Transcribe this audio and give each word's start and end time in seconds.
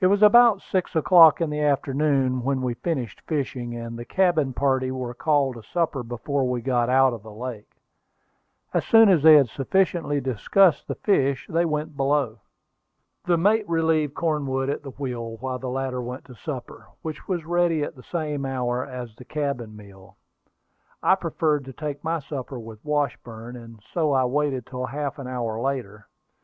It 0.00 0.06
was 0.06 0.22
about 0.22 0.62
six 0.62 0.94
o'clock 0.94 1.40
in 1.40 1.50
the 1.50 1.58
afternoon 1.60 2.44
when 2.44 2.62
we 2.62 2.74
finished 2.74 3.22
fishing, 3.22 3.74
and 3.74 3.98
the 3.98 4.04
cabin 4.04 4.52
party 4.52 4.92
were 4.92 5.14
called 5.14 5.56
to 5.56 5.64
supper 5.64 6.04
before 6.04 6.48
we 6.48 6.60
got 6.60 6.88
out 6.88 7.12
of 7.12 7.24
the 7.24 7.32
lake. 7.32 7.76
As 8.72 8.84
soon 8.84 9.08
as 9.08 9.24
they 9.24 9.34
had 9.34 9.48
sufficiently 9.48 10.20
discussed 10.20 10.86
the 10.86 10.94
fish, 10.94 11.44
they 11.48 11.64
went 11.64 11.96
below. 11.96 12.38
The 13.24 13.36
mate 13.36 13.68
relieved 13.68 14.14
Cornwood 14.14 14.70
at 14.70 14.84
the 14.84 14.90
wheel 14.92 15.38
while 15.38 15.58
the 15.58 15.68
latter 15.70 16.00
went 16.00 16.26
to 16.26 16.36
supper, 16.36 16.86
which 17.02 17.26
was 17.26 17.44
ready 17.44 17.82
at 17.82 17.96
the 17.96 18.04
same 18.04 18.46
hour 18.46 18.86
as 18.86 19.16
the 19.16 19.24
cabin 19.24 19.74
meal. 19.74 20.16
I 21.02 21.16
preferred 21.16 21.64
to 21.64 21.72
take 21.72 22.04
my 22.04 22.20
supper 22.20 22.60
with 22.60 22.78
Washburn, 22.84 23.56
and 23.56 23.80
so 23.92 24.12
I 24.12 24.24
waited 24.24 24.66
till 24.66 24.86
half 24.86 25.18
an 25.18 25.26
hour 25.26 25.60
later. 25.60 26.06